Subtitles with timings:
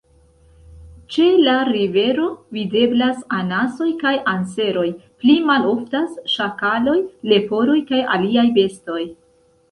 [1.15, 4.85] Ĉe la rivero videblas anasoj kaj anseroj;
[5.25, 6.95] pli maloftas ŝakaloj,
[7.33, 9.03] leporoj kaj aliaj bestoj.